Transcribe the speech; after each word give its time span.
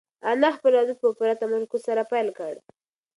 انا 0.31 0.49
خپل 0.57 0.71
عبادت 0.79 0.97
په 1.01 1.09
پوره 1.17 1.33
تمرکز 1.41 1.81
سره 1.87 2.03
پیل 2.11 2.27
کړ. 2.37 2.53